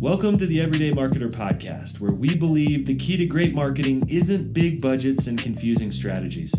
Welcome 0.00 0.38
to 0.38 0.46
the 0.46 0.62
Everyday 0.62 0.92
Marketer 0.92 1.30
Podcast, 1.30 2.00
where 2.00 2.14
we 2.14 2.34
believe 2.34 2.86
the 2.86 2.94
key 2.94 3.18
to 3.18 3.26
great 3.26 3.54
marketing 3.54 4.02
isn't 4.08 4.54
big 4.54 4.80
budgets 4.80 5.26
and 5.26 5.38
confusing 5.38 5.92
strategies. 5.92 6.54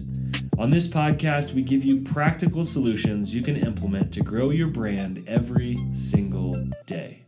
On 0.60 0.69
this 0.69 0.87
podcast, 0.87 1.55
we 1.55 1.63
give 1.63 1.83
you 1.83 2.01
practical 2.01 2.63
solutions 2.63 3.33
you 3.33 3.41
can 3.41 3.55
implement 3.55 4.13
to 4.13 4.21
grow 4.21 4.51
your 4.51 4.67
brand 4.67 5.23
every 5.27 5.83
single 5.91 6.54
day. 6.85 7.23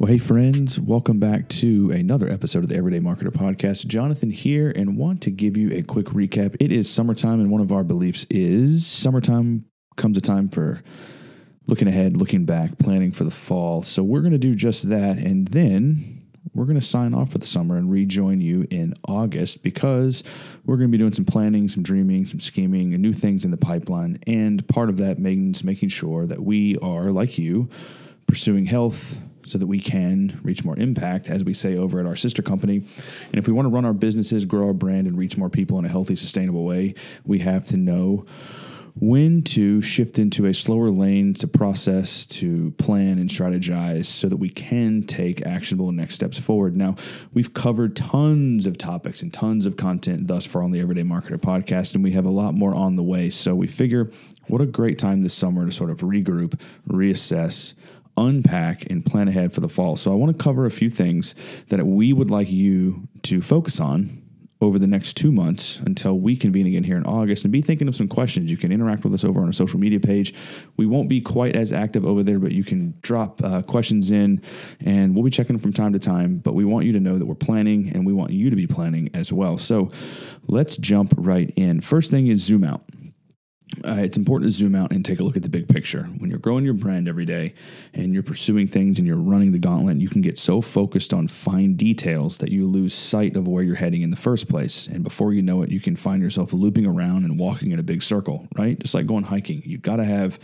Well, 0.00 0.10
hey, 0.10 0.18
friends, 0.18 0.80
welcome 0.80 1.20
back 1.20 1.48
to 1.50 1.92
another 1.92 2.28
episode 2.28 2.64
of 2.64 2.68
the 2.68 2.76
Everyday 2.76 2.98
Marketer 2.98 3.30
Podcast. 3.30 3.86
Jonathan 3.86 4.32
here, 4.32 4.72
and 4.74 4.96
want 4.96 5.22
to 5.22 5.30
give 5.30 5.56
you 5.56 5.70
a 5.70 5.82
quick 5.82 6.06
recap. 6.06 6.56
It 6.58 6.72
is 6.72 6.90
summertime, 6.90 7.38
and 7.38 7.48
one 7.48 7.60
of 7.60 7.70
our 7.70 7.84
beliefs 7.84 8.26
is 8.28 8.84
summertime 8.88 9.66
comes 9.96 10.16
a 10.16 10.20
time 10.20 10.48
for 10.48 10.82
looking 11.66 11.88
ahead, 11.88 12.16
looking 12.16 12.44
back, 12.44 12.78
planning 12.78 13.12
for 13.12 13.24
the 13.24 13.30
fall. 13.30 13.82
So 13.82 14.02
we're 14.02 14.20
going 14.20 14.32
to 14.32 14.38
do 14.38 14.54
just 14.54 14.88
that. 14.88 15.18
And 15.18 15.48
then 15.48 16.22
we're 16.54 16.64
going 16.64 16.78
to 16.78 16.84
sign 16.84 17.14
off 17.14 17.30
for 17.32 17.38
the 17.38 17.46
summer 17.46 17.76
and 17.76 17.90
rejoin 17.90 18.40
you 18.40 18.66
in 18.70 18.94
August 19.08 19.62
because 19.62 20.22
we're 20.64 20.76
going 20.76 20.88
to 20.88 20.92
be 20.92 20.98
doing 20.98 21.12
some 21.12 21.24
planning, 21.24 21.68
some 21.68 21.82
dreaming, 21.82 22.26
some 22.26 22.40
scheming, 22.40 22.92
and 22.92 23.02
new 23.02 23.12
things 23.12 23.44
in 23.44 23.50
the 23.50 23.56
pipeline. 23.56 24.18
And 24.26 24.66
part 24.68 24.88
of 24.88 24.98
that 24.98 25.18
means 25.18 25.64
making 25.64 25.88
sure 25.88 26.26
that 26.26 26.42
we 26.42 26.76
are, 26.78 27.10
like 27.10 27.38
you, 27.38 27.70
pursuing 28.26 28.66
health 28.66 29.18
so 29.46 29.58
that 29.58 29.66
we 29.66 29.80
can 29.80 30.38
reach 30.42 30.64
more 30.64 30.78
impact, 30.78 31.28
as 31.28 31.44
we 31.44 31.54
say 31.54 31.76
over 31.76 32.00
at 32.00 32.06
our 32.06 32.16
sister 32.16 32.42
company. 32.42 32.76
And 32.76 33.34
if 33.34 33.46
we 33.46 33.52
want 33.52 33.66
to 33.66 33.70
run 33.70 33.84
our 33.84 33.92
businesses, 33.92 34.46
grow 34.46 34.68
our 34.68 34.72
brand, 34.72 35.06
and 35.06 35.18
reach 35.18 35.36
more 35.36 35.50
people 35.50 35.78
in 35.78 35.84
a 35.84 35.88
healthy, 35.88 36.16
sustainable 36.16 36.64
way, 36.64 36.94
we 37.24 37.40
have 37.40 37.64
to 37.66 37.76
know 37.76 38.26
when 38.94 39.42
to 39.42 39.80
shift 39.80 40.18
into 40.18 40.46
a 40.46 40.54
slower 40.54 40.90
lane 40.90 41.34
to 41.34 41.48
process, 41.48 42.26
to 42.26 42.70
plan 42.72 43.18
and 43.18 43.30
strategize 43.30 44.04
so 44.04 44.28
that 44.28 44.36
we 44.36 44.48
can 44.48 45.02
take 45.02 45.46
actionable 45.46 45.90
next 45.92 46.14
steps 46.14 46.38
forward. 46.38 46.76
Now, 46.76 46.96
we've 47.32 47.54
covered 47.54 47.96
tons 47.96 48.66
of 48.66 48.76
topics 48.76 49.22
and 49.22 49.32
tons 49.32 49.66
of 49.66 49.76
content 49.76 50.26
thus 50.26 50.44
far 50.44 50.62
on 50.62 50.70
the 50.70 50.80
Everyday 50.80 51.02
Marketer 51.02 51.38
podcast, 51.38 51.94
and 51.94 52.04
we 52.04 52.12
have 52.12 52.26
a 52.26 52.30
lot 52.30 52.54
more 52.54 52.74
on 52.74 52.96
the 52.96 53.02
way. 53.02 53.30
So 53.30 53.54
we 53.54 53.66
figure 53.66 54.10
what 54.48 54.60
a 54.60 54.66
great 54.66 54.98
time 54.98 55.22
this 55.22 55.34
summer 55.34 55.64
to 55.64 55.72
sort 55.72 55.90
of 55.90 56.00
regroup, 56.00 56.60
reassess, 56.88 57.74
unpack 58.16 58.90
and 58.90 59.04
plan 59.06 59.28
ahead 59.28 59.52
for 59.52 59.60
the 59.60 59.68
fall. 59.68 59.96
So 59.96 60.12
I 60.12 60.14
want 60.14 60.36
to 60.36 60.42
cover 60.42 60.66
a 60.66 60.70
few 60.70 60.90
things 60.90 61.34
that 61.68 61.84
we 61.84 62.12
would 62.12 62.30
like 62.30 62.50
you 62.50 63.08
to 63.22 63.40
focus 63.40 63.80
on 63.80 64.10
over 64.62 64.78
the 64.78 64.86
next 64.86 65.14
two 65.14 65.32
months 65.32 65.80
until 65.80 66.18
we 66.18 66.36
convene 66.36 66.66
again 66.68 66.84
here 66.84 66.96
in 66.96 67.04
August 67.04 67.44
and 67.44 67.52
be 67.52 67.60
thinking 67.60 67.88
of 67.88 67.96
some 67.96 68.06
questions. 68.06 68.50
You 68.50 68.56
can 68.56 68.70
interact 68.70 69.02
with 69.02 69.12
us 69.12 69.24
over 69.24 69.40
on 69.40 69.46
our 69.46 69.52
social 69.52 69.80
media 69.80 69.98
page. 69.98 70.32
We 70.76 70.86
won't 70.86 71.08
be 71.08 71.20
quite 71.20 71.56
as 71.56 71.72
active 71.72 72.06
over 72.06 72.22
there, 72.22 72.38
but 72.38 72.52
you 72.52 72.62
can 72.62 72.94
drop 73.02 73.42
uh, 73.42 73.62
questions 73.62 74.12
in 74.12 74.40
and 74.80 75.14
we'll 75.14 75.24
be 75.24 75.30
checking 75.30 75.58
from 75.58 75.72
time 75.72 75.92
to 75.94 75.98
time. 75.98 76.38
But 76.38 76.54
we 76.54 76.64
want 76.64 76.86
you 76.86 76.92
to 76.92 77.00
know 77.00 77.18
that 77.18 77.26
we're 77.26 77.34
planning 77.34 77.90
and 77.90 78.06
we 78.06 78.12
want 78.12 78.30
you 78.30 78.50
to 78.50 78.56
be 78.56 78.68
planning 78.68 79.10
as 79.14 79.32
well. 79.32 79.58
So 79.58 79.90
let's 80.46 80.76
jump 80.76 81.12
right 81.16 81.52
in. 81.56 81.80
First 81.80 82.12
thing 82.12 82.28
is 82.28 82.42
zoom 82.42 82.62
out 82.62 82.82
uh, 83.86 83.94
it's 83.94 84.16
important 84.16 84.50
to 84.50 84.56
zoom 84.56 84.74
out 84.74 84.92
and 84.92 85.04
take 85.04 85.20
a 85.20 85.24
look 85.24 85.36
at 85.36 85.42
the 85.42 85.48
big 85.48 85.68
picture. 85.68 86.04
When 86.18 86.30
you're 86.30 86.38
growing 86.38 86.64
your 86.64 86.74
brand 86.74 87.08
every 87.08 87.24
day 87.24 87.54
and 87.94 88.14
you're 88.14 88.22
pursuing 88.22 88.68
things 88.68 88.98
and 88.98 89.06
you're 89.06 89.16
running 89.16 89.52
the 89.52 89.58
gauntlet, 89.58 89.98
you 89.98 90.08
can 90.08 90.22
get 90.22 90.38
so 90.38 90.60
focused 90.60 91.12
on 91.12 91.28
fine 91.28 91.74
details 91.74 92.38
that 92.38 92.50
you 92.50 92.66
lose 92.66 92.94
sight 92.94 93.36
of 93.36 93.48
where 93.48 93.62
you're 93.62 93.76
heading 93.76 94.02
in 94.02 94.10
the 94.10 94.16
first 94.16 94.48
place. 94.48 94.86
And 94.86 95.02
before 95.02 95.32
you 95.32 95.42
know 95.42 95.62
it, 95.62 95.70
you 95.70 95.80
can 95.80 95.96
find 95.96 96.22
yourself 96.22 96.52
looping 96.52 96.86
around 96.86 97.24
and 97.24 97.38
walking 97.38 97.70
in 97.70 97.78
a 97.78 97.82
big 97.82 98.02
circle, 98.02 98.48
right? 98.56 98.78
Just 98.78 98.94
like 98.94 99.06
going 99.06 99.24
hiking. 99.24 99.62
You 99.64 99.78
got 99.78 99.96
to 99.96 100.04
have 100.04 100.38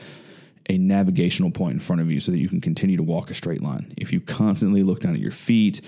a 0.68 0.78
navigational 0.78 1.50
point 1.50 1.74
in 1.74 1.80
front 1.80 2.02
of 2.02 2.10
you 2.10 2.20
so 2.20 2.30
that 2.30 2.38
you 2.38 2.48
can 2.48 2.60
continue 2.60 2.96
to 2.96 3.02
walk 3.02 3.30
a 3.30 3.34
straight 3.34 3.62
line. 3.62 3.92
If 3.96 4.12
you 4.12 4.20
constantly 4.20 4.82
look 4.82 5.00
down 5.00 5.14
at 5.14 5.20
your 5.20 5.30
feet 5.30 5.80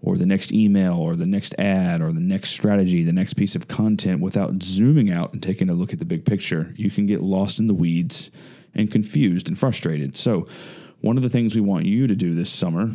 or 0.00 0.16
the 0.16 0.26
next 0.26 0.52
email 0.52 0.94
or 0.94 1.16
the 1.16 1.26
next 1.26 1.58
ad 1.58 2.00
or 2.00 2.12
the 2.12 2.20
next 2.20 2.50
strategy, 2.50 3.02
the 3.02 3.12
next 3.12 3.34
piece 3.34 3.56
of 3.56 3.66
content 3.66 4.20
without 4.20 4.62
zooming 4.62 5.10
out 5.10 5.32
and 5.32 5.42
taking 5.42 5.68
a 5.68 5.74
look 5.74 5.92
at 5.92 5.98
the 5.98 6.04
big 6.04 6.24
picture, 6.24 6.72
you 6.76 6.90
can 6.90 7.06
get 7.06 7.20
lost 7.20 7.58
in 7.58 7.66
the 7.66 7.74
weeds 7.74 8.30
and 8.74 8.90
confused 8.90 9.48
and 9.48 9.58
frustrated. 9.58 10.16
So, 10.16 10.46
one 11.00 11.16
of 11.16 11.22
the 11.22 11.28
things 11.28 11.54
we 11.54 11.60
want 11.60 11.84
you 11.84 12.08
to 12.08 12.16
do 12.16 12.34
this 12.34 12.50
summer 12.50 12.90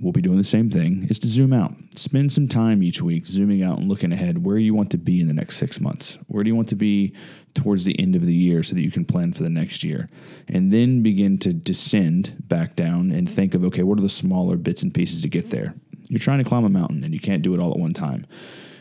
we'll 0.00 0.12
be 0.12 0.20
doing 0.20 0.38
the 0.38 0.44
same 0.44 0.68
thing 0.68 1.06
is 1.08 1.18
to 1.20 1.28
zoom 1.28 1.52
out. 1.52 1.72
Spend 1.94 2.32
some 2.32 2.48
time 2.48 2.82
each 2.82 3.00
week 3.00 3.26
zooming 3.26 3.62
out 3.62 3.78
and 3.78 3.88
looking 3.88 4.12
ahead 4.12 4.44
where 4.44 4.58
you 4.58 4.74
want 4.74 4.90
to 4.90 4.98
be 4.98 5.20
in 5.20 5.28
the 5.28 5.34
next 5.34 5.56
six 5.56 5.80
months. 5.80 6.18
Where 6.26 6.42
do 6.42 6.48
you 6.48 6.56
want 6.56 6.68
to 6.68 6.76
be 6.76 7.14
towards 7.54 7.84
the 7.84 7.98
end 7.98 8.16
of 8.16 8.26
the 8.26 8.34
year 8.34 8.62
so 8.62 8.74
that 8.74 8.82
you 8.82 8.90
can 8.90 9.04
plan 9.04 9.32
for 9.32 9.42
the 9.42 9.50
next 9.50 9.84
year? 9.84 10.10
And 10.48 10.72
then 10.72 11.02
begin 11.02 11.38
to 11.38 11.52
descend 11.52 12.36
back 12.48 12.76
down 12.76 13.12
and 13.12 13.28
think 13.28 13.54
of, 13.54 13.64
okay, 13.64 13.82
what 13.82 13.98
are 13.98 14.02
the 14.02 14.08
smaller 14.08 14.56
bits 14.56 14.82
and 14.82 14.92
pieces 14.92 15.22
to 15.22 15.28
get 15.28 15.50
there? 15.50 15.74
You're 16.08 16.18
trying 16.18 16.38
to 16.38 16.48
climb 16.48 16.64
a 16.64 16.70
mountain 16.70 17.04
and 17.04 17.14
you 17.14 17.20
can't 17.20 17.42
do 17.42 17.54
it 17.54 17.60
all 17.60 17.72
at 17.72 17.78
one 17.78 17.92
time. 17.92 18.26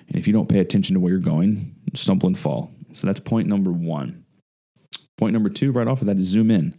And 0.08 0.18
if 0.18 0.28
you 0.28 0.34
don't 0.34 0.50
pay 0.50 0.60
attention 0.60 0.96
to 0.96 1.00
where 1.00 1.12
you're 1.12 1.22
going, 1.22 1.76
stumble 1.94 2.28
and 2.28 2.38
fall. 2.38 2.72
So 2.92 3.08
that's 3.08 3.20
point 3.20 3.48
number 3.48 3.72
one. 3.72 4.26
Point 5.18 5.34
number 5.34 5.50
two, 5.50 5.72
right 5.72 5.88
off 5.88 6.02
of 6.02 6.08
that, 6.08 6.18
is 6.18 6.26
zoom 6.26 6.52
in. 6.52 6.78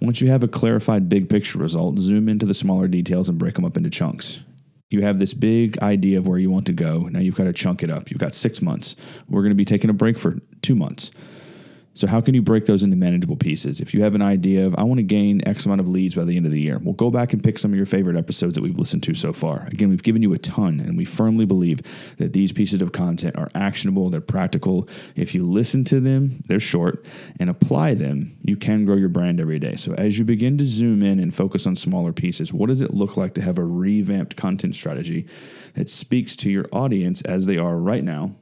Once 0.00 0.20
you 0.20 0.28
have 0.28 0.42
a 0.42 0.48
clarified 0.48 1.08
big 1.08 1.28
picture 1.28 1.58
result, 1.58 1.98
zoom 1.98 2.28
into 2.28 2.46
the 2.46 2.54
smaller 2.54 2.88
details 2.88 3.28
and 3.28 3.38
break 3.38 3.54
them 3.54 3.64
up 3.64 3.76
into 3.76 3.90
chunks. 3.90 4.44
You 4.90 5.02
have 5.02 5.18
this 5.18 5.34
big 5.34 5.78
idea 5.78 6.18
of 6.18 6.28
where 6.28 6.38
you 6.38 6.50
want 6.50 6.66
to 6.66 6.72
go. 6.72 7.08
Now 7.10 7.20
you've 7.20 7.36
got 7.36 7.44
to 7.44 7.52
chunk 7.52 7.82
it 7.82 7.90
up. 7.90 8.10
You've 8.10 8.20
got 8.20 8.34
six 8.34 8.60
months. 8.60 8.96
We're 9.28 9.40
going 9.40 9.50
to 9.50 9.56
be 9.56 9.64
taking 9.64 9.90
a 9.90 9.94
break 9.94 10.18
for 10.18 10.38
two 10.62 10.76
months. 10.76 11.10
So, 11.96 12.08
how 12.08 12.20
can 12.20 12.34
you 12.34 12.42
break 12.42 12.66
those 12.66 12.82
into 12.82 12.96
manageable 12.96 13.36
pieces? 13.36 13.80
If 13.80 13.94
you 13.94 14.02
have 14.02 14.16
an 14.16 14.22
idea 14.22 14.66
of, 14.66 14.74
I 14.76 14.82
want 14.82 14.98
to 14.98 15.04
gain 15.04 15.46
X 15.46 15.64
amount 15.64 15.80
of 15.80 15.88
leads 15.88 16.16
by 16.16 16.24
the 16.24 16.36
end 16.36 16.44
of 16.44 16.50
the 16.50 16.60
year, 16.60 16.78
well, 16.82 16.92
go 16.92 17.08
back 17.08 17.32
and 17.32 17.42
pick 17.42 17.56
some 17.56 17.70
of 17.70 17.76
your 17.76 17.86
favorite 17.86 18.16
episodes 18.16 18.56
that 18.56 18.62
we've 18.62 18.78
listened 18.78 19.04
to 19.04 19.14
so 19.14 19.32
far. 19.32 19.68
Again, 19.68 19.90
we've 19.90 20.02
given 20.02 20.20
you 20.20 20.32
a 20.34 20.38
ton, 20.38 20.80
and 20.80 20.96
we 20.96 21.04
firmly 21.04 21.44
believe 21.44 21.82
that 22.16 22.32
these 22.32 22.50
pieces 22.50 22.82
of 22.82 22.90
content 22.90 23.36
are 23.36 23.48
actionable, 23.54 24.10
they're 24.10 24.20
practical. 24.20 24.88
If 25.14 25.36
you 25.36 25.46
listen 25.46 25.84
to 25.84 26.00
them, 26.00 26.42
they're 26.46 26.58
short, 26.58 27.06
and 27.38 27.48
apply 27.48 27.94
them, 27.94 28.36
you 28.42 28.56
can 28.56 28.84
grow 28.84 28.96
your 28.96 29.08
brand 29.08 29.38
every 29.38 29.60
day. 29.60 29.76
So, 29.76 29.94
as 29.94 30.18
you 30.18 30.24
begin 30.24 30.58
to 30.58 30.64
zoom 30.64 31.00
in 31.00 31.20
and 31.20 31.32
focus 31.32 31.64
on 31.64 31.76
smaller 31.76 32.12
pieces, 32.12 32.52
what 32.52 32.66
does 32.66 32.80
it 32.80 32.92
look 32.92 33.16
like 33.16 33.34
to 33.34 33.42
have 33.42 33.56
a 33.56 33.64
revamped 33.64 34.36
content 34.36 34.74
strategy 34.74 35.28
that 35.74 35.88
speaks 35.88 36.34
to 36.36 36.50
your 36.50 36.66
audience 36.72 37.22
as 37.22 37.46
they 37.46 37.56
are 37.56 37.78
right 37.78 38.02
now? 38.02 38.32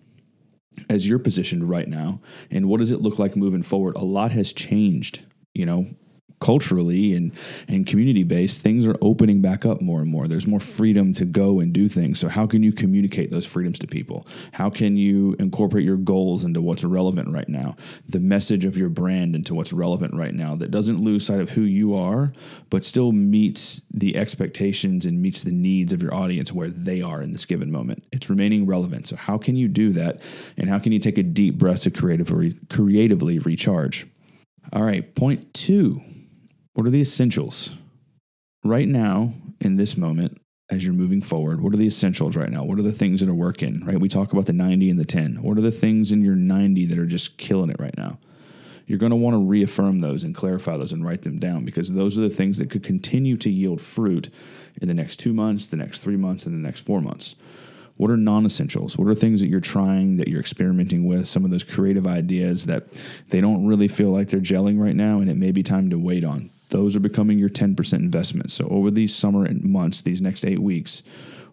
As 0.89 1.09
you're 1.09 1.19
positioned 1.19 1.69
right 1.69 1.89
now 1.89 2.21
and 2.51 2.69
what 2.69 2.79
does 2.79 2.93
it 2.93 3.01
look 3.01 3.19
like 3.19 3.37
moving 3.37 3.63
forward? 3.63 3.97
A 3.97 4.05
lot 4.05 4.33
has 4.33 4.53
changed 4.53 5.25
you 5.55 5.67
know 5.67 5.87
culturally 6.43 7.15
and 7.15 7.33
and 7.69 7.87
community 7.87 8.25
based 8.25 8.61
things 8.63 8.87
are 8.87 8.97
opening 9.01 9.41
back 9.41 9.65
up 9.65 9.81
more 9.81 10.01
and 10.01 10.11
more. 10.11 10.27
There's 10.27 10.47
more 10.47 10.61
freedom 10.61 11.13
to 11.15 11.25
go 11.25 11.61
and 11.61 11.73
do 11.73 11.89
things. 11.89 12.19
So 12.19 12.29
how 12.29 12.47
can 12.47 12.63
you 12.63 12.73
communicate 12.73 13.31
those 13.31 13.47
freedoms 13.47 13.79
to 13.79 13.87
people? 13.87 14.27
How 14.53 14.69
can 14.69 14.97
you 14.97 15.37
incorporate 15.39 15.85
your 15.85 15.97
goals 15.97 16.45
into 16.45 16.61
what's 16.61 16.83
relevant 16.83 17.29
right 17.29 17.49
now? 17.49 17.77
The 18.09 18.19
message 18.21 18.65
of 18.65 18.77
your 18.77 18.89
brand 18.89 19.37
into 19.37 19.55
what's 19.55 19.73
relevant 19.73 20.15
right 20.15 20.35
now 20.35 20.57
that 20.57 20.73
doesn't 20.73 20.99
lose 20.99 21.25
sight 21.25 21.41
of 21.41 21.51
who 21.51 21.63
you 21.63 21.95
are 21.95 22.33
but 22.71 22.83
still 22.83 23.13
meets 23.13 23.83
the 23.93 24.17
expectations 24.17 25.07
and 25.07 25.23
meets 25.23 25.45
the 25.45 25.53
needs 25.53 25.93
of 25.93 26.03
your 26.03 26.15
audience 26.15 26.53
where 26.53 26.71
they 26.71 27.03
are 27.03 27.23
in 27.23 27.33
this 27.33 27.45
given 27.45 27.71
moment. 27.71 28.03
It's 28.11 28.29
remaining 28.29 28.67
relevant. 28.67 29.07
So 29.07 29.17
how 29.17 29.39
can 29.39 29.55
you 29.55 29.69
do 29.69 29.93
that? 29.93 30.21
And 30.59 30.69
how 30.69 30.81
can 30.81 30.91
you 30.91 30.99
take 30.99 31.19
a 31.19 31.23
deep 31.23 31.57
breath 31.57 31.83
to 31.83 31.91
creatively 31.91 32.57
creatively 32.69 33.39
recharge? 33.39 34.07
All 34.73 34.83
right 34.83 35.15
point 35.15 35.53
2 35.55 36.01
what 36.75 36.87
are 36.87 36.91
the 36.91 37.01
essentials 37.01 37.77
right 38.65 38.89
now 38.89 39.31
in 39.61 39.77
this 39.77 39.97
moment 39.97 40.41
as 40.71 40.85
you're 40.85 40.95
moving 40.95 41.21
forward? 41.21 41.61
What 41.61 41.75
are 41.75 41.77
the 41.77 41.87
essentials 41.87 42.35
right 42.35 42.51
now? 42.51 42.65
What 42.65 42.79
are 42.79 42.83
the 42.83 42.93
things 42.93 43.21
that 43.21 43.29
are 43.29 43.35
working, 43.35 43.85
right? 43.85 44.01
We 44.01 44.09
talk 44.09 44.33
about 44.33 44.47
the 44.47 44.55
90 44.55 44.89
and 44.89 44.99
the 44.99 45.05
10. 45.05 45.43
What 45.43 45.59
are 45.59 45.63
the 45.63 45.71
things 45.71 46.13
in 46.13 46.25
your 46.25 46.35
90 46.35 46.87
that 46.87 46.99
are 46.99 47.07
just 47.07 47.37
killing 47.37 47.71
it 47.71 47.77
right 47.79 47.97
now? 47.97 48.19
You're 48.87 48.99
going 48.99 49.11
to 49.11 49.17
want 49.17 49.35
to 49.35 49.47
reaffirm 49.47 50.01
those 50.01 50.25
and 50.25 50.35
clarify 50.35 50.77
those 50.77 50.93
and 50.93 51.05
write 51.05 51.23
them 51.23 51.39
down 51.39 51.65
because 51.65 51.93
those 51.93 52.19
are 52.19 52.23
the 52.23 52.31
things 52.31 52.59
that 52.59 52.71
could 52.71 52.83
continue 52.83 53.37
to 53.37 53.51
yield 53.51 53.81
fruit 53.81 54.31
in 54.81 54.89
the 54.89 54.95
next 54.95 55.17
two 55.17 55.33
months, 55.33 55.67
the 55.67 55.77
next 55.77 56.01
three 56.01 56.17
months, 56.17 56.47
and 56.47 56.55
the 56.55 56.67
next 56.67 56.81
four 56.81 57.01
months. 57.01 57.37
What 57.97 58.11
are 58.11 58.17
non 58.17 58.47
essentials? 58.47 58.97
What 58.97 59.09
are 59.09 59.15
things 59.15 59.41
that 59.43 59.49
you're 59.49 59.61
trying, 59.61 60.17
that 60.17 60.27
you're 60.27 60.41
experimenting 60.41 61.07
with? 61.07 61.29
Some 61.29 61.45
of 61.45 61.51
those 61.51 61.63
creative 61.63 62.07
ideas 62.07 62.65
that 62.67 62.91
they 63.29 63.41
don't 63.41 63.67
really 63.67 63.89
feel 63.89 64.11
like 64.11 64.29
they're 64.29 64.41
gelling 64.41 64.81
right 64.81 64.97
now, 64.97 65.19
and 65.19 65.31
it 65.31 65.37
may 65.37 65.53
be 65.53 65.63
time 65.63 65.91
to 65.91 65.99
wait 65.99 66.25
on 66.25 66.51
those 66.73 66.97
are 66.97 67.01
becoming 67.01 67.39
your 67.39 67.49
10% 67.49 67.93
investment. 67.93 68.51
So 68.51 68.67
over 68.69 68.91
these 68.91 69.15
summer 69.15 69.47
months, 69.63 70.03
these 70.03 70.21
next 70.21 70.45
eight 70.45 70.59
weeks, 70.59 71.03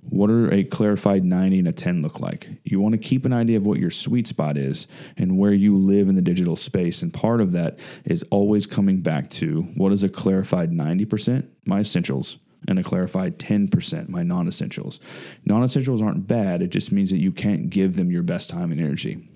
what 0.09 0.29
are 0.29 0.51
a 0.51 0.63
clarified 0.63 1.23
90 1.23 1.59
and 1.59 1.67
a 1.67 1.73
10 1.73 2.01
look 2.01 2.19
like? 2.19 2.47
You 2.63 2.79
want 2.79 2.93
to 2.93 2.99
keep 2.99 3.25
an 3.25 3.33
idea 3.33 3.57
of 3.57 3.65
what 3.65 3.79
your 3.79 3.91
sweet 3.91 4.27
spot 4.27 4.57
is 4.57 4.87
and 5.17 5.37
where 5.37 5.53
you 5.53 5.77
live 5.77 6.07
in 6.07 6.15
the 6.15 6.21
digital 6.21 6.55
space. 6.55 7.01
And 7.01 7.13
part 7.13 7.41
of 7.41 7.51
that 7.51 7.79
is 8.05 8.23
always 8.31 8.65
coming 8.65 9.01
back 9.01 9.29
to 9.31 9.63
what 9.75 9.91
is 9.91 10.03
a 10.03 10.09
clarified 10.09 10.71
90%, 10.71 11.47
my 11.65 11.81
essentials, 11.81 12.39
and 12.67 12.79
a 12.79 12.83
clarified 12.83 13.37
10%, 13.37 14.09
my 14.09 14.23
non 14.23 14.47
essentials. 14.47 14.99
Non 15.45 15.63
essentials 15.63 16.01
aren't 16.01 16.27
bad, 16.27 16.61
it 16.61 16.69
just 16.69 16.91
means 16.91 17.11
that 17.11 17.19
you 17.19 17.31
can't 17.31 17.69
give 17.69 17.95
them 17.95 18.09
your 18.09 18.23
best 18.23 18.49
time 18.49 18.71
and 18.71 18.81
energy. 18.81 19.27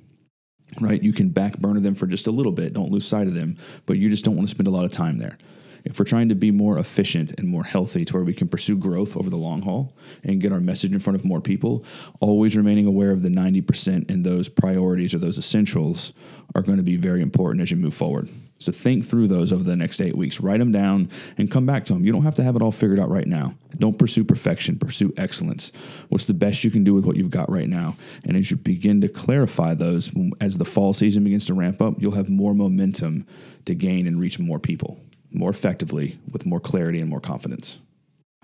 right? 0.81 1.03
You 1.03 1.13
can 1.13 1.29
back 1.29 1.59
burner 1.59 1.81
them 1.81 1.95
for 1.95 2.07
just 2.07 2.27
a 2.27 2.31
little 2.31 2.51
bit. 2.51 2.74
Don't 2.74 2.91
lose 2.91 3.06
sight 3.06 3.27
of 3.27 3.33
them, 3.33 3.57
but 3.86 3.97
you 3.97 4.09
just 4.09 4.25
don't 4.25 4.36
want 4.36 4.47
to 4.47 4.56
spend 4.56 4.68
a 4.68 4.71
lot 4.71 4.86
of 4.86 4.91
time 4.91 5.18
there. 5.18 5.38
If 5.83 6.00
we're 6.00 6.06
trying 6.06 6.30
to 6.30 6.35
be 6.35 6.51
more 6.51 6.77
efficient 6.77 7.33
and 7.38 7.47
more 7.47 7.63
healthy 7.63 8.06
to 8.06 8.13
where 8.13 8.24
we 8.24 8.33
can 8.33 8.47
pursue 8.47 8.77
growth 8.77 9.18
over 9.18 9.30
the 9.30 9.38
long 9.38 9.62
haul 9.62 9.95
and 10.24 10.39
get 10.39 10.53
our 10.53 10.62
message 10.62 10.94
in 10.94 11.00
front 11.00 11.15
of 11.15 11.25
more 11.25 11.41
people, 11.41 11.85
always 12.21 12.56
remaining 12.56 12.85
aware 12.85 13.12
of 13.12 13.21
the 13.21 13.30
90% 13.30 14.09
and 14.09 14.25
those 14.25 14.47
priorities 14.47 15.13
or 15.13 15.18
those 15.18 15.38
essentials 15.38 16.13
are 16.56 16.62
going 16.62 16.77
to 16.77 16.83
be 16.83 16.95
very 16.95 17.21
important 17.21 17.62
as 17.62 17.71
you 17.71 17.77
move 17.77 17.94
forward. 17.94 18.30
So 18.59 18.71
think 18.71 19.03
through 19.03 19.27
those 19.27 19.51
over 19.51 19.63
the 19.63 19.75
next 19.75 20.00
eight 20.00 20.15
weeks. 20.15 20.39
Write 20.39 20.59
them 20.59 20.71
down 20.71 21.09
and 21.38 21.51
come 21.51 21.65
back 21.65 21.83
to 21.86 21.94
them. 21.94 22.06
You 22.06 22.13
don't 22.13 22.24
have 22.24 22.36
to 22.36 22.44
have 22.44 22.56
it 22.56 22.62
all 22.62 22.71
figured 22.71 23.00
out 23.00 23.09
right 23.09 23.27
now. 23.27 23.56
Don't 23.77 24.00
pursue 24.00 24.24
perfection, 24.24 24.79
pursue 24.79 25.13
excellence. 25.18 25.74
What's 26.07 26.27
the 26.27 26.33
best 26.33 26.63
you 26.63 26.71
can 26.71 26.86
do 26.86 26.94
with 26.94 27.06
what 27.06 27.18
you've 27.18 27.29
got 27.29 27.51
right 27.51 27.68
now? 27.68 27.97
And 28.24 28.38
as 28.38 28.50
you 28.50 28.56
begin 28.56 29.01
to 29.01 29.09
clarify 29.09 29.74
those, 29.74 30.13
as 30.39 30.57
the 30.57 30.65
fall 30.65 30.94
season 30.94 31.25
begins 31.25 31.45
to 31.47 31.53
ramp 31.53 31.81
up, 31.81 31.95
you'll 31.97 32.13
have 32.13 32.29
more 32.29 32.53
momentum 32.53 33.27
to 33.65 33.75
gain 33.75 34.07
and 34.07 34.18
reach 34.18 34.39
more 34.39 34.59
people 34.59 34.97
more 35.33 35.50
effectively 35.50 36.18
with 36.31 36.45
more 36.45 36.59
clarity 36.59 37.00
and 37.00 37.09
more 37.09 37.21
confidence. 37.21 37.80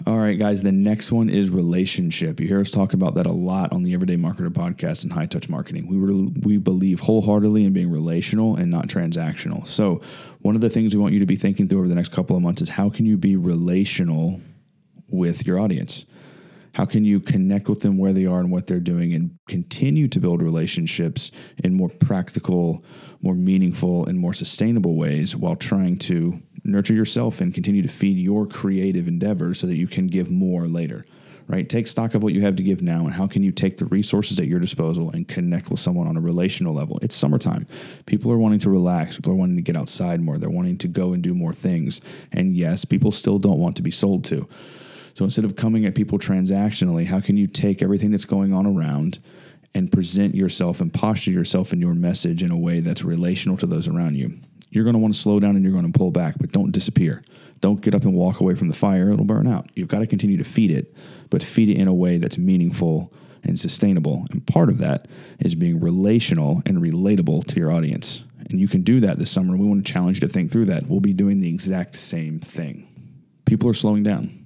All 0.07 0.17
right, 0.17 0.39
guys, 0.39 0.63
the 0.63 0.71
next 0.71 1.11
one 1.11 1.29
is 1.29 1.49
relationship. 1.49 2.39
You 2.39 2.47
hear 2.47 2.61
us 2.61 2.69
talk 2.69 2.93
about 2.93 3.15
that 3.15 3.25
a 3.25 3.33
lot 3.33 3.73
on 3.73 3.83
the 3.83 3.93
Everyday 3.93 4.15
Marketer 4.15 4.49
podcast 4.49 5.03
and 5.03 5.11
High 5.11 5.25
Touch 5.25 5.49
Marketing. 5.49 5.87
We, 5.87 5.97
re- 5.97 6.33
we 6.41 6.57
believe 6.57 7.01
wholeheartedly 7.01 7.65
in 7.65 7.73
being 7.73 7.91
relational 7.91 8.55
and 8.55 8.71
not 8.71 8.87
transactional. 8.87 9.67
So, 9.67 10.01
one 10.41 10.55
of 10.55 10.61
the 10.61 10.69
things 10.69 10.95
we 10.95 11.01
want 11.01 11.13
you 11.13 11.19
to 11.19 11.25
be 11.25 11.35
thinking 11.35 11.67
through 11.67 11.79
over 11.79 11.89
the 11.89 11.95
next 11.95 12.13
couple 12.13 12.37
of 12.37 12.41
months 12.41 12.61
is 12.61 12.69
how 12.69 12.89
can 12.89 13.05
you 13.05 13.17
be 13.17 13.35
relational 13.35 14.39
with 15.09 15.45
your 15.45 15.59
audience? 15.59 16.05
How 16.79 16.85
can 16.85 17.03
you 17.03 17.19
connect 17.19 17.67
with 17.67 17.81
them 17.81 17.97
where 17.97 18.13
they 18.13 18.25
are 18.25 18.39
and 18.39 18.53
what 18.53 18.65
they're 18.65 18.79
doing 18.79 19.13
and 19.13 19.37
continue 19.49 20.07
to 20.07 20.19
build 20.21 20.41
relationships 20.41 21.29
in 21.61 21.73
more 21.73 21.89
practical, 21.89 22.85
more 23.19 23.35
meaningful, 23.35 24.05
and 24.05 24.17
more 24.17 24.31
sustainable 24.31 24.95
ways 24.95 25.35
while 25.35 25.57
trying 25.57 25.97
to 25.97 26.39
nurture 26.63 26.93
yourself 26.93 27.41
and 27.41 27.53
continue 27.53 27.81
to 27.81 27.89
feed 27.89 28.15
your 28.17 28.47
creative 28.47 29.09
endeavors 29.09 29.59
so 29.59 29.67
that 29.67 29.75
you 29.75 29.87
can 29.87 30.07
give 30.07 30.31
more 30.31 30.69
later? 30.69 31.05
Right? 31.47 31.67
Take 31.67 31.89
stock 31.89 32.15
of 32.15 32.23
what 32.23 32.31
you 32.31 32.39
have 32.43 32.55
to 32.55 32.63
give 32.63 32.81
now 32.81 33.03
and 33.03 33.13
how 33.13 33.27
can 33.27 33.43
you 33.43 33.51
take 33.51 33.75
the 33.75 33.85
resources 33.87 34.39
at 34.39 34.47
your 34.47 34.61
disposal 34.61 35.09
and 35.11 35.27
connect 35.27 35.69
with 35.69 35.81
someone 35.81 36.07
on 36.07 36.15
a 36.15 36.21
relational 36.21 36.73
level. 36.73 36.97
It's 37.01 37.13
summertime. 37.15 37.65
People 38.05 38.31
are 38.31 38.37
wanting 38.37 38.59
to 38.59 38.69
relax. 38.69 39.17
People 39.17 39.33
are 39.33 39.35
wanting 39.35 39.57
to 39.57 39.61
get 39.61 39.75
outside 39.75 40.21
more. 40.21 40.37
They're 40.37 40.49
wanting 40.49 40.77
to 40.77 40.87
go 40.87 41.11
and 41.11 41.21
do 41.21 41.35
more 41.35 41.51
things. 41.51 41.99
And 42.31 42.55
yes, 42.55 42.85
people 42.85 43.11
still 43.11 43.37
don't 43.37 43.59
want 43.59 43.75
to 43.75 43.81
be 43.81 43.91
sold 43.91 44.23
to. 44.25 44.47
So 45.19 45.25
instead 45.25 45.43
of 45.43 45.57
coming 45.57 45.83
at 45.83 45.95
people 45.95 46.17
transactionally, 46.17 47.05
how 47.05 47.19
can 47.19 47.35
you 47.35 47.45
take 47.45 47.83
everything 47.83 48.09
that's 48.09 48.23
going 48.23 48.53
on 48.53 48.65
around 48.65 49.19
and 49.75 49.91
present 49.91 50.33
yourself 50.33 50.79
and 50.79 50.93
posture 50.93 51.31
yourself 51.31 51.73
in 51.73 51.81
your 51.81 51.93
message 51.93 52.41
in 52.41 52.51
a 52.51 52.57
way 52.57 52.79
that's 52.79 53.03
relational 53.03 53.57
to 53.57 53.65
those 53.65 53.89
around 53.89 54.15
you? 54.15 54.31
You're 54.71 54.85
going 54.85 54.93
to 54.93 54.99
want 54.99 55.13
to 55.13 55.19
slow 55.19 55.41
down 55.41 55.57
and 55.57 55.63
you're 55.65 55.73
going 55.73 55.91
to 55.91 55.99
pull 55.99 56.11
back, 56.11 56.35
but 56.39 56.53
don't 56.53 56.71
disappear. 56.71 57.21
Don't 57.59 57.81
get 57.81 57.93
up 57.93 58.03
and 58.03 58.13
walk 58.13 58.39
away 58.39 58.55
from 58.55 58.69
the 58.69 58.73
fire. 58.73 59.11
It'll 59.11 59.25
burn 59.25 59.45
out. 59.45 59.69
You've 59.75 59.89
got 59.89 59.99
to 59.99 60.07
continue 60.07 60.37
to 60.37 60.45
feed 60.45 60.71
it, 60.71 60.95
but 61.29 61.43
feed 61.43 61.67
it 61.67 61.75
in 61.75 61.89
a 61.89 61.93
way 61.93 62.17
that's 62.17 62.37
meaningful 62.37 63.11
and 63.43 63.59
sustainable. 63.59 64.25
And 64.31 64.47
part 64.47 64.69
of 64.69 64.77
that 64.77 65.09
is 65.39 65.53
being 65.53 65.81
relational 65.81 66.63
and 66.65 66.77
relatable 66.77 67.45
to 67.47 67.59
your 67.59 67.73
audience. 67.73 68.23
And 68.49 68.61
you 68.61 68.69
can 68.69 68.83
do 68.83 69.01
that 69.01 69.19
this 69.19 69.31
summer. 69.31 69.57
We 69.57 69.67
want 69.67 69.85
to 69.85 69.91
challenge 69.91 70.21
you 70.21 70.27
to 70.29 70.33
think 70.33 70.49
through 70.49 70.67
that. 70.67 70.87
We'll 70.87 71.01
be 71.01 71.11
doing 71.11 71.41
the 71.41 71.49
exact 71.49 71.95
same 71.95 72.39
thing. 72.39 72.87
People 73.43 73.69
are 73.69 73.73
slowing 73.73 74.03
down 74.03 74.38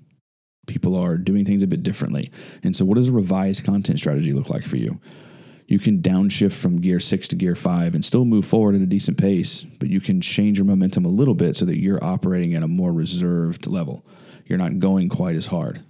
people 0.67 0.95
are 0.95 1.17
doing 1.17 1.45
things 1.45 1.63
a 1.63 1.67
bit 1.67 1.83
differently. 1.83 2.31
And 2.63 2.75
so, 2.75 2.85
what 2.85 2.95
does 2.95 3.09
a 3.09 3.13
revised 3.13 3.65
content 3.65 3.99
strategy 3.99 4.33
look 4.33 4.49
like 4.49 4.63
for 4.63 4.77
you? 4.77 4.99
You 5.67 5.79
can 5.79 6.01
downshift 6.01 6.59
from 6.59 6.81
gear 6.81 6.99
six 6.99 7.27
to 7.29 7.35
gear 7.35 7.55
five 7.55 7.95
and 7.95 8.03
still 8.03 8.25
move 8.25 8.45
forward 8.45 8.75
at 8.75 8.81
a 8.81 8.85
decent 8.85 9.17
pace, 9.17 9.63
but 9.63 9.89
you 9.89 10.01
can 10.01 10.21
change 10.21 10.57
your 10.57 10.65
momentum 10.65 11.05
a 11.05 11.09
little 11.09 11.33
bit 11.33 11.55
so 11.55 11.65
that 11.65 11.79
you're 11.79 12.03
operating 12.03 12.53
at 12.53 12.63
a 12.63 12.67
more 12.67 12.91
reserved 12.91 13.67
level. 13.67 14.05
You're 14.45 14.57
not 14.57 14.79
going 14.79 15.09
quite 15.09 15.35
as 15.35 15.47
hard. 15.47 15.81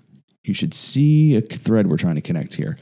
You 0.43 0.53
should 0.53 0.73
see 0.73 1.35
a 1.35 1.41
thread 1.41 1.87
we're 1.87 1.97
trying 1.97 2.15
to 2.15 2.21
connect 2.21 2.53
here. 2.55 2.77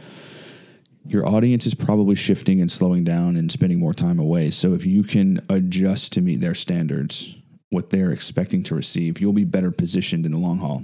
Your 1.06 1.28
audience 1.28 1.66
is 1.66 1.74
probably 1.74 2.16
shifting 2.16 2.62
and 2.62 2.70
slowing 2.70 3.04
down 3.04 3.36
and 3.38 3.52
spending 3.52 3.80
more 3.80 3.94
time 3.94 4.20
away. 4.20 4.52
So, 4.52 4.74
if 4.74 4.86
you 4.86 5.04
can 5.04 5.40
adjust 5.50 6.14
to 6.14 6.22
meet 6.22 6.42
their 6.42 6.54
standards, 6.54 7.38
what 7.72 7.90
they're 7.90 8.12
expecting 8.12 8.64
to 8.64 8.76
receive, 8.76 9.20
you'll 9.20 9.32
be 9.32 9.46
better 9.46 9.72
positioned 9.72 10.26
in 10.26 10.34
the 10.34 10.38
long 10.38 10.60
haul. 10.60 10.84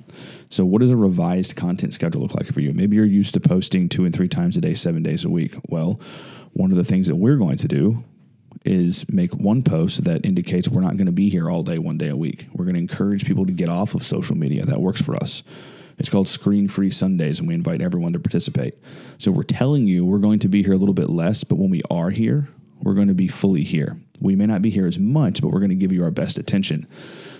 So, 0.49 0.63
what 0.65 0.79
does 0.79 0.89
a 0.89 0.97
revised 0.97 1.55
content 1.57 1.93
schedule 1.93 2.21
look 2.21 2.33
like 2.33 2.47
for 2.47 2.61
you? 2.61 2.73
Maybe 2.73 2.95
you're 2.95 3.05
used 3.05 3.33
to 3.33 3.41
posting 3.41 3.89
two 3.89 4.05
and 4.05 4.15
three 4.15 4.29
times 4.29 4.55
a 4.55 4.61
day, 4.61 4.73
seven 4.73 5.03
days 5.03 5.25
a 5.25 5.29
week. 5.29 5.55
Well, 5.67 5.99
one 6.53 6.71
of 6.71 6.77
the 6.77 6.85
things 6.85 7.07
that 7.07 7.15
we're 7.15 7.35
going 7.35 7.57
to 7.57 7.67
do 7.67 8.03
is 8.63 9.05
make 9.11 9.33
one 9.33 9.63
post 9.63 10.05
that 10.05 10.25
indicates 10.25 10.69
we're 10.69 10.81
not 10.81 10.95
going 10.95 11.07
to 11.07 11.11
be 11.11 11.29
here 11.29 11.49
all 11.49 11.61
day, 11.61 11.77
one 11.77 11.97
day 11.97 12.07
a 12.07 12.15
week. 12.15 12.47
We're 12.53 12.65
going 12.65 12.75
to 12.75 12.81
encourage 12.81 13.25
people 13.25 13.45
to 13.45 13.51
get 13.51 13.67
off 13.67 13.93
of 13.93 14.01
social 14.01 14.37
media. 14.37 14.65
That 14.65 14.79
works 14.79 15.01
for 15.01 15.15
us. 15.15 15.43
It's 15.97 16.09
called 16.09 16.29
Screen 16.29 16.69
Free 16.69 16.89
Sundays, 16.89 17.39
and 17.39 17.49
we 17.49 17.53
invite 17.53 17.83
everyone 17.83 18.13
to 18.13 18.19
participate. 18.19 18.75
So, 19.17 19.29
we're 19.31 19.43
telling 19.43 19.87
you 19.87 20.05
we're 20.05 20.19
going 20.19 20.39
to 20.39 20.47
be 20.47 20.63
here 20.63 20.73
a 20.73 20.77
little 20.77 20.95
bit 20.95 21.09
less, 21.09 21.43
but 21.43 21.57
when 21.57 21.69
we 21.69 21.81
are 21.91 22.11
here, 22.11 22.47
we're 22.81 22.93
going 22.93 23.09
to 23.09 23.13
be 23.13 23.27
fully 23.27 23.63
here. 23.63 23.97
We 24.19 24.35
may 24.35 24.47
not 24.47 24.61
be 24.61 24.69
here 24.69 24.87
as 24.87 24.97
much, 24.97 25.41
but 25.41 25.49
we're 25.49 25.59
going 25.59 25.69
to 25.69 25.75
give 25.75 25.91
you 25.91 26.03
our 26.03 26.11
best 26.11 26.37
attention. 26.37 26.87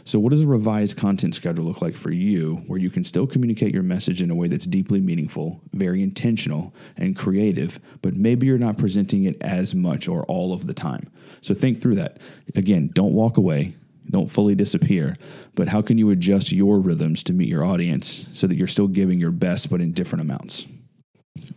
So, 0.04 0.20
what 0.20 0.30
does 0.30 0.46
a 0.46 0.48
revised 0.48 0.96
content 0.96 1.36
schedule 1.36 1.66
look 1.66 1.82
like 1.82 1.96
for 1.96 2.12
you 2.12 2.58
where 2.68 2.80
you 2.80 2.90
can 2.90 3.04
still 3.04 3.28
communicate 3.28 3.74
your 3.74 3.84
message 3.84 4.22
in 4.22 4.32
a 4.32 4.36
way 4.36 4.48
that's 4.48 4.66
deeply 4.66 5.02
meaningful, 5.02 5.62
very 5.74 6.02
intentional, 6.02 6.74
and 6.96 7.16
creative, 7.16 7.80
but 8.02 8.16
maybe 8.16 8.48
you're 8.48 8.58
not 8.58 8.78
presenting 8.78 9.26
it 9.26 9.42
as 9.42 9.76
much 9.76 10.08
or 10.08 10.24
all 10.26 10.54
of 10.54 10.68
the 10.68 10.74
time? 10.74 11.12
So, 11.42 11.54
think 11.54 11.82
through 11.82 11.96
that. 11.96 12.22
Again, 12.56 12.92
don't 12.94 13.14
walk 13.14 13.38
away, 13.38 13.74
don't 14.10 14.32
fully 14.32 14.56
disappear, 14.56 15.16
but 15.56 15.68
how 15.68 15.82
can 15.82 15.98
you 15.98 16.12
adjust 16.12 16.52
your 16.52 16.80
rhythms 16.80 17.24
to 17.24 17.34
meet 17.34 17.50
your 17.50 17.66
audience 17.66 18.30
so 18.34 18.48
that 18.48 18.56
you're 18.56 18.68
still 18.68 18.88
giving 18.88 19.20
your 19.20 19.32
best, 19.32 19.70
but 19.70 19.82
in 19.82 19.92
different 19.92 20.22
amounts? 20.22 20.68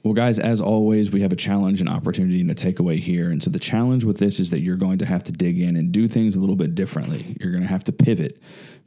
Well, 0.02 0.14
guys, 0.14 0.38
as 0.38 0.62
always, 0.62 1.10
we 1.10 1.20
have 1.20 1.32
a 1.32 1.36
challenge 1.36 1.80
and 1.80 1.88
opportunity 1.88 2.40
and 2.40 2.50
a 2.50 2.54
takeaway 2.54 2.98
here. 2.98 3.30
And 3.30 3.42
so 3.42 3.50
the 3.50 3.58
challenge 3.58 4.04
with 4.04 4.18
this 4.18 4.40
is 4.40 4.50
that 4.50 4.60
you're 4.60 4.76
going 4.76 4.98
to 4.98 5.06
have 5.06 5.22
to 5.24 5.32
dig 5.32 5.60
in 5.60 5.76
and 5.76 5.92
do 5.92 6.08
things 6.08 6.36
a 6.36 6.40
little 6.40 6.56
bit 6.56 6.74
differently. 6.74 7.36
You're 7.38 7.52
going 7.52 7.62
to 7.62 7.68
have 7.68 7.84
to 7.84 7.92
pivot 7.92 8.40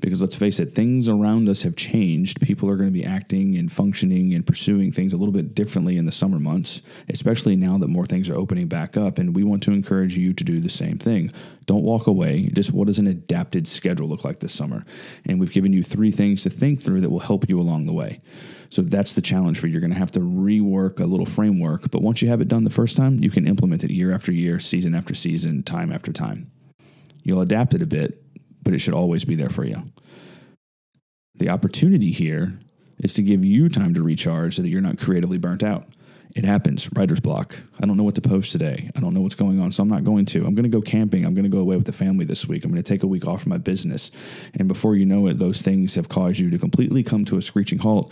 because 0.04 0.22
let's 0.22 0.36
face 0.36 0.60
it, 0.60 0.66
things 0.66 1.08
around 1.08 1.48
us 1.48 1.62
have 1.62 1.78
changed. 1.78 2.42
People 2.42 2.70
are 2.70 2.76
going 2.76 2.90
to 2.90 3.00
be 3.00 3.06
acting 3.06 3.56
and 3.56 3.72
functioning 3.72 4.34
and 4.34 4.46
pursuing 4.46 4.92
things 4.92 5.14
a 5.14 5.18
little 5.18 5.32
bit 5.32 5.56
differently 5.56 5.96
in 5.96 6.06
the 6.06 6.12
summer 6.12 6.40
months, 6.40 6.82
especially 7.08 7.56
now 7.56 7.78
that 7.78 7.88
more 7.88 8.06
things 8.06 8.30
are 8.30 8.36
opening 8.36 8.68
back 8.68 8.98
up. 8.98 9.18
And 9.18 9.34
we 9.34 9.46
want 9.46 9.64
to 9.64 9.72
encourage 9.72 10.18
you 10.18 10.34
to 10.34 10.44
do 10.44 10.60
the 10.60 10.68
same 10.68 10.98
thing. 10.98 11.32
Don't 11.68 11.84
walk 11.84 12.08
away. 12.08 12.50
Just 12.54 12.74
what 12.74 12.88
does 12.88 13.00
an 13.00 13.08
adapted 13.08 13.66
schedule 13.66 14.10
look 14.10 14.25
like 14.25 14.42
this 14.42 14.54
summer? 14.54 14.84
And 15.25 15.39
we've 15.39 15.54
given 15.54 15.72
you 15.72 15.84
three 15.84 16.12
things 16.12 16.44
to 16.44 16.50
think 16.50 16.82
through 16.82 17.00
that 17.00 17.10
will 17.10 17.20
help 17.20 17.48
you 17.48 17.58
along 17.58 17.86
the 17.86 17.94
way. 17.94 18.20
So 18.70 18.82
that's 18.82 19.13
the 19.13 19.22
challenge 19.22 19.58
for 19.58 19.68
you. 19.68 19.72
You're 19.72 19.80
going 19.80 19.94
to 19.94 20.00
have 20.00 20.12
to 20.12 20.20
rework 20.20 21.00
a 21.00 21.06
little 21.06 21.25
framework, 21.25 21.92
but 21.92 22.01
once 22.01 22.22
you 22.22 22.27
have 22.27 22.42
it 22.42 22.50
done 22.50 22.66
the 22.66 22.70
first 22.70 22.98
time, 22.98 23.24
you 23.24 23.32
can 23.32 23.48
implement 23.48 23.86
it 23.86 23.92
year 23.92 24.12
after 24.12 24.34
year, 24.34 24.60
season 24.60 24.96
after 24.96 25.13
season, 25.13 25.63
time 25.63 25.94
after 25.94 26.12
time. 26.12 26.51
You'll 27.24 27.39
adapt 27.39 27.74
it 27.74 27.82
a 27.82 27.86
bit, 27.86 28.16
but 28.63 28.74
it 28.74 28.80
should 28.80 28.94
always 28.94 29.24
be 29.24 29.36
there 29.36 29.50
for 29.50 29.63
you. 29.63 29.94
The 31.36 31.50
opportunity 31.50 32.12
here 32.12 32.60
is 33.00 33.13
to 33.16 33.24
give 33.24 33.44
you 33.44 33.70
time 33.70 33.94
to 33.96 34.04
recharge 34.04 34.56
so 34.56 34.62
that 34.62 34.70
you're 34.70 34.82
not 34.82 35.00
creatively 35.00 35.38
burnt 35.38 35.63
out. 35.63 35.86
It 36.36 36.46
happens, 36.46 36.90
writer's 36.94 37.20
block. 37.20 37.56
I 37.80 37.86
don't 37.86 37.96
know 37.96 38.04
what 38.04 38.16
to 38.16 38.22
post 38.22 38.52
today. 38.52 38.90
I 38.96 39.00
don't 39.00 39.13
know 39.13 39.22
what's 39.22 39.36
going 39.36 39.60
on, 39.60 39.72
so 39.72 39.84
I'm 39.84 39.90
not 39.90 40.04
going 40.04 40.25
to. 40.25 40.46
I'm 40.46 40.56
going 40.56 40.63
to 40.63 40.70
go 40.70 40.82
camping. 40.82 41.25
I'm 41.25 41.36
going 41.36 41.44
to 41.44 41.50
go 41.50 41.60
away 41.60 41.75
with 41.75 41.86
the 41.86 41.94
family 41.94 42.25
this 42.25 42.48
week. 42.48 42.63
I'm 42.63 42.72
going 42.72 42.82
to 42.82 42.88
take 42.88 43.04
a 43.04 43.08
week 43.08 43.28
off 43.28 43.44
from 43.44 43.52
my 43.52 43.60
business. 43.60 44.10
And 44.58 44.68
before 44.68 44.96
you 44.96 45.06
know 45.06 45.28
it, 45.28 45.38
those 45.38 45.62
things 45.62 45.94
have 45.94 46.10
caused 46.10 46.40
you 46.40 46.50
to 46.50 46.58
completely 46.58 47.04
come 47.04 47.24
to 47.25 47.38
a 47.38 47.42
screeching 47.42 47.80
halt 47.80 48.12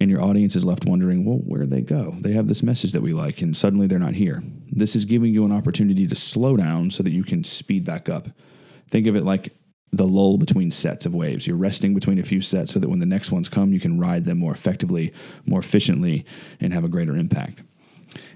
and 0.00 0.10
your 0.10 0.22
audience 0.22 0.54
is 0.54 0.64
left 0.64 0.84
wondering, 0.84 1.24
well, 1.24 1.38
where'd 1.38 1.70
they 1.70 1.80
go? 1.80 2.14
They 2.20 2.32
have 2.32 2.48
this 2.48 2.62
message 2.62 2.92
that 2.92 3.02
we 3.02 3.12
like, 3.12 3.42
and 3.42 3.56
suddenly 3.56 3.86
they're 3.86 3.98
not 3.98 4.14
here. 4.14 4.42
This 4.70 4.94
is 4.94 5.04
giving 5.04 5.32
you 5.32 5.44
an 5.44 5.52
opportunity 5.52 6.06
to 6.06 6.14
slow 6.14 6.56
down 6.56 6.90
so 6.90 7.02
that 7.02 7.10
you 7.10 7.24
can 7.24 7.42
speed 7.44 7.84
back 7.84 8.08
up. 8.08 8.28
Think 8.90 9.06
of 9.06 9.16
it 9.16 9.24
like 9.24 9.52
the 9.92 10.06
lull 10.06 10.38
between 10.38 10.70
sets 10.70 11.06
of 11.06 11.14
waves. 11.14 11.46
You're 11.46 11.56
resting 11.56 11.94
between 11.94 12.18
a 12.18 12.22
few 12.22 12.40
sets 12.40 12.72
so 12.72 12.78
that 12.78 12.88
when 12.88 12.98
the 12.98 13.06
next 13.06 13.32
ones 13.32 13.48
come, 13.48 13.72
you 13.72 13.80
can 13.80 13.98
ride 13.98 14.24
them 14.24 14.38
more 14.38 14.52
effectively, 14.52 15.12
more 15.46 15.60
efficiently, 15.60 16.24
and 16.60 16.72
have 16.72 16.84
a 16.84 16.88
greater 16.88 17.16
impact. 17.16 17.62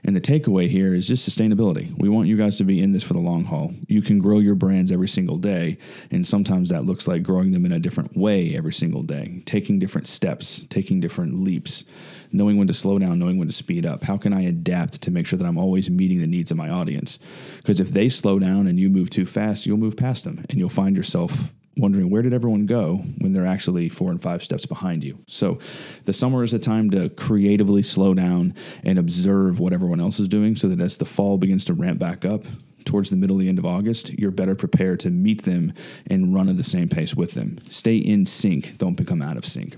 And 0.04 0.16
the 0.16 0.20
takeaway 0.20 0.68
here 0.68 0.94
is 0.94 1.06
just 1.06 1.28
sustainability. 1.28 1.92
We 1.98 2.08
want 2.08 2.28
you 2.28 2.36
guys 2.36 2.56
to 2.58 2.64
be 2.64 2.80
in 2.80 2.92
this 2.92 3.02
for 3.02 3.14
the 3.14 3.20
long 3.20 3.44
haul. 3.44 3.72
You 3.88 4.02
can 4.02 4.18
grow 4.18 4.38
your 4.38 4.54
brands 4.54 4.90
every 4.90 5.08
single 5.08 5.36
day, 5.36 5.78
and 6.10 6.26
sometimes 6.26 6.68
that 6.70 6.84
looks 6.84 7.06
like 7.06 7.22
growing 7.22 7.52
them 7.52 7.64
in 7.64 7.72
a 7.72 7.78
different 7.78 8.16
way 8.16 8.56
every 8.56 8.72
single 8.72 9.02
day, 9.02 9.42
taking 9.46 9.78
different 9.78 10.06
steps, 10.06 10.64
taking 10.68 11.00
different 11.00 11.42
leaps, 11.42 11.84
knowing 12.32 12.56
when 12.56 12.66
to 12.66 12.74
slow 12.74 12.98
down, 12.98 13.18
knowing 13.18 13.38
when 13.38 13.48
to 13.48 13.52
speed 13.52 13.86
up. 13.86 14.04
How 14.04 14.16
can 14.16 14.32
I 14.32 14.42
adapt 14.42 15.02
to 15.02 15.10
make 15.10 15.26
sure 15.26 15.38
that 15.38 15.46
I'm 15.46 15.58
always 15.58 15.90
meeting 15.90 16.20
the 16.20 16.26
needs 16.26 16.50
of 16.50 16.56
my 16.56 16.68
audience? 16.68 17.18
Because 17.58 17.80
if 17.80 17.90
they 17.90 18.08
slow 18.08 18.38
down 18.38 18.66
and 18.66 18.78
you 18.78 18.88
move 18.88 19.10
too 19.10 19.26
fast, 19.26 19.66
you'll 19.66 19.76
move 19.76 19.96
past 19.96 20.24
them 20.24 20.44
and 20.48 20.58
you'll 20.58 20.68
find 20.68 20.96
yourself 20.96 21.54
wondering 21.76 22.10
where 22.10 22.22
did 22.22 22.34
everyone 22.34 22.66
go 22.66 22.96
when 23.18 23.32
they're 23.32 23.46
actually 23.46 23.88
four 23.88 24.10
and 24.10 24.20
five 24.20 24.42
steps 24.42 24.66
behind 24.66 25.04
you. 25.04 25.18
So 25.26 25.58
the 26.04 26.12
summer 26.12 26.42
is 26.42 26.52
a 26.54 26.58
time 26.58 26.90
to 26.90 27.08
creatively 27.10 27.82
slow 27.82 28.14
down 28.14 28.54
and 28.84 28.98
observe 28.98 29.58
what 29.58 29.72
everyone 29.72 30.00
else 30.00 30.20
is 30.20 30.28
doing 30.28 30.56
so 30.56 30.68
that 30.68 30.80
as 30.80 30.98
the 30.98 31.04
fall 31.04 31.38
begins 31.38 31.64
to 31.66 31.74
ramp 31.74 31.98
back 31.98 32.24
up, 32.24 32.44
towards 32.84 33.10
the 33.10 33.16
middle, 33.16 33.36
the 33.36 33.48
end 33.48 33.58
of 33.58 33.66
August, 33.66 34.12
you're 34.18 34.30
better 34.30 34.54
prepared 34.54 35.00
to 35.00 35.10
meet 35.10 35.42
them 35.42 35.72
and 36.08 36.34
run 36.34 36.48
at 36.48 36.56
the 36.56 36.62
same 36.62 36.88
pace 36.88 37.14
with 37.14 37.32
them. 37.32 37.58
Stay 37.68 37.96
in 37.96 38.26
sync, 38.26 38.76
don't 38.78 38.96
become 38.96 39.22
out 39.22 39.36
of 39.36 39.46
sync. 39.46 39.76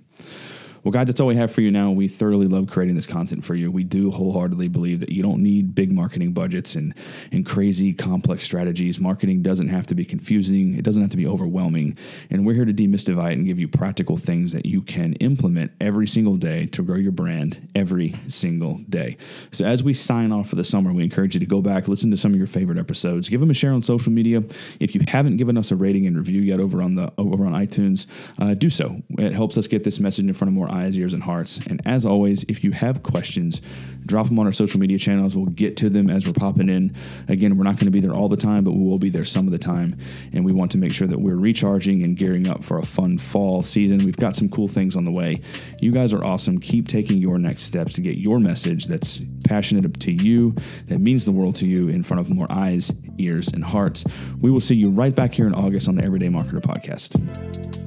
Well, 0.84 0.92
guys, 0.92 1.06
that's 1.06 1.18
all 1.18 1.28
we 1.28 1.36
have 1.36 1.50
for 1.50 1.62
you 1.62 1.70
now. 1.70 1.90
We 1.92 2.08
thoroughly 2.08 2.46
love 2.46 2.68
creating 2.68 2.94
this 2.94 3.06
content 3.06 3.42
for 3.42 3.54
you. 3.54 3.72
We 3.72 3.84
do 3.84 4.10
wholeheartedly 4.10 4.68
believe 4.68 5.00
that 5.00 5.10
you 5.10 5.22
don't 5.22 5.42
need 5.42 5.74
big 5.74 5.90
marketing 5.90 6.34
budgets 6.34 6.74
and, 6.74 6.94
and 7.32 7.46
crazy 7.46 7.94
complex 7.94 8.44
strategies. 8.44 9.00
Marketing 9.00 9.40
doesn't 9.40 9.68
have 9.68 9.86
to 9.86 9.94
be 9.94 10.04
confusing, 10.04 10.74
it 10.74 10.84
doesn't 10.84 11.00
have 11.00 11.10
to 11.12 11.16
be 11.16 11.26
overwhelming. 11.26 11.96
And 12.28 12.44
we're 12.44 12.52
here 12.52 12.66
to 12.66 12.74
demystify 12.74 13.30
it 13.30 13.38
and 13.38 13.46
give 13.46 13.58
you 13.58 13.66
practical 13.66 14.18
things 14.18 14.52
that 14.52 14.66
you 14.66 14.82
can 14.82 15.14
implement 15.14 15.72
every 15.80 16.06
single 16.06 16.36
day 16.36 16.66
to 16.66 16.82
grow 16.82 16.96
your 16.96 17.12
brand 17.12 17.66
every 17.74 18.12
single 18.28 18.76
day. 18.86 19.16
So, 19.52 19.64
as 19.64 19.82
we 19.82 19.94
sign 19.94 20.32
off 20.32 20.50
for 20.50 20.56
the 20.56 20.64
summer, 20.64 20.92
we 20.92 21.02
encourage 21.02 21.32
you 21.32 21.40
to 21.40 21.46
go 21.46 21.62
back, 21.62 21.88
listen 21.88 22.10
to 22.10 22.18
some 22.18 22.32
of 22.32 22.36
your 22.36 22.46
favorite 22.46 22.76
episodes, 22.76 23.30
give 23.30 23.40
them 23.40 23.50
a 23.50 23.54
share 23.54 23.72
on 23.72 23.82
social 23.82 24.12
media. 24.12 24.42
If 24.80 24.94
you 24.94 25.00
haven't 25.08 25.38
given 25.38 25.56
us 25.56 25.70
a 25.70 25.76
rating 25.76 26.06
and 26.06 26.14
review 26.14 26.42
yet 26.42 26.60
over 26.60 26.82
on 26.82 26.96
the 26.96 27.10
over 27.16 27.46
on 27.46 27.52
iTunes, 27.52 28.06
uh, 28.38 28.52
do 28.52 28.68
so. 28.68 29.00
It 29.18 29.32
helps 29.32 29.56
us 29.56 29.66
get 29.66 29.84
this 29.84 29.98
message 29.98 30.26
in 30.26 30.34
front 30.34 30.50
of 30.50 30.54
more 30.54 30.73
eyes, 30.74 30.98
ears, 30.98 31.14
and 31.14 31.22
hearts. 31.22 31.58
And 31.66 31.80
as 31.86 32.04
always, 32.04 32.44
if 32.44 32.64
you 32.64 32.72
have 32.72 33.02
questions, 33.02 33.60
drop 34.06 34.28
them 34.28 34.38
on 34.38 34.46
our 34.46 34.52
social 34.52 34.80
media 34.80 34.98
channels. 34.98 35.36
We'll 35.36 35.46
get 35.46 35.76
to 35.78 35.88
them 35.88 36.10
as 36.10 36.26
we're 36.26 36.32
popping 36.32 36.68
in. 36.68 36.94
Again, 37.28 37.56
we're 37.56 37.64
not 37.64 37.76
going 37.76 37.86
to 37.86 37.90
be 37.90 38.00
there 38.00 38.12
all 38.12 38.28
the 38.28 38.36
time, 38.36 38.64
but 38.64 38.72
we 38.72 38.82
will 38.82 38.98
be 38.98 39.08
there 39.08 39.24
some 39.24 39.46
of 39.46 39.52
the 39.52 39.58
time. 39.58 39.96
And 40.32 40.44
we 40.44 40.52
want 40.52 40.72
to 40.72 40.78
make 40.78 40.92
sure 40.92 41.06
that 41.06 41.20
we're 41.20 41.36
recharging 41.36 42.02
and 42.02 42.16
gearing 42.16 42.48
up 42.48 42.62
for 42.62 42.78
a 42.78 42.84
fun 42.84 43.18
fall 43.18 43.62
season. 43.62 44.04
We've 44.04 44.16
got 44.16 44.36
some 44.36 44.48
cool 44.48 44.68
things 44.68 44.96
on 44.96 45.04
the 45.04 45.12
way. 45.12 45.40
You 45.80 45.92
guys 45.92 46.12
are 46.12 46.24
awesome. 46.24 46.58
Keep 46.58 46.88
taking 46.88 47.18
your 47.18 47.38
next 47.38 47.64
steps 47.64 47.94
to 47.94 48.00
get 48.00 48.16
your 48.16 48.38
message 48.38 48.86
that's 48.86 49.20
passionate 49.44 50.00
to 50.00 50.12
you, 50.12 50.54
that 50.86 50.98
means 50.98 51.24
the 51.24 51.32
world 51.32 51.54
to 51.56 51.66
you, 51.66 51.88
in 51.88 52.02
front 52.02 52.20
of 52.20 52.30
more 52.30 52.46
eyes, 52.50 52.92
ears, 53.18 53.48
and 53.48 53.64
hearts. 53.64 54.04
We 54.40 54.50
will 54.50 54.60
see 54.60 54.74
you 54.74 54.90
right 54.90 55.14
back 55.14 55.32
here 55.32 55.46
in 55.46 55.54
August 55.54 55.88
on 55.88 55.96
the 55.96 56.04
Everyday 56.04 56.28
Marketer 56.28 56.60
Podcast. 56.60 57.83